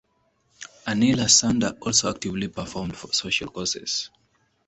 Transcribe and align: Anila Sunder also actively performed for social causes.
Anila 0.87 1.29
Sunder 1.29 1.77
also 1.79 2.09
actively 2.09 2.47
performed 2.47 2.97
for 2.97 3.13
social 3.13 3.49
causes. 3.51 4.09